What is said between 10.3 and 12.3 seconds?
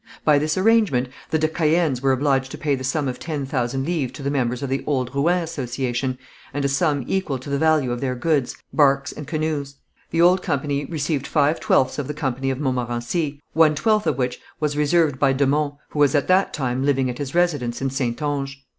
company received five twelfths of the